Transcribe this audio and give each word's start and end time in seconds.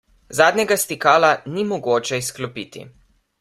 Zadnjega 0.37 0.77
stikala 0.83 1.29
ni 1.57 1.67
mogoče 1.73 2.21
izklopiti. 2.25 2.87